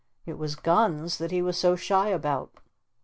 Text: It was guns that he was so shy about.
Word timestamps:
It 0.25 0.39
was 0.39 0.55
guns 0.55 1.19
that 1.19 1.29
he 1.29 1.43
was 1.43 1.59
so 1.59 1.75
shy 1.75 2.07
about. 2.07 2.57